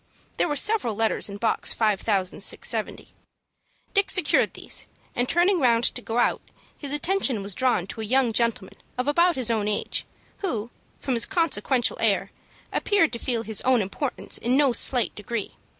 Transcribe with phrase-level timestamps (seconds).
[0.37, 3.09] There were several letters in Box 5,670.
[3.93, 6.41] Dick secured these, and, turning round to go out,
[6.75, 10.07] his attention was drawn to a young gentleman of about his own age,
[10.39, 12.31] who, from his consequential air,
[12.73, 15.51] appeared to feel his own importance in no slight degree.